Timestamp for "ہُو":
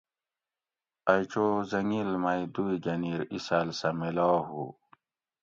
4.49-4.63